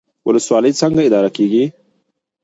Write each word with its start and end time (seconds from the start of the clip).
ولسوالۍ 0.27 0.71
څنګه 0.81 1.01
اداره 1.03 1.29
کیږي؟ 1.37 1.63